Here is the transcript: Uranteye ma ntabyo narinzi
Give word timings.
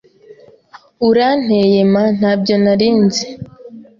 Uranteye 1.09 1.79
ma 1.93 2.03
ntabyo 2.17 2.55
narinzi 2.63 3.25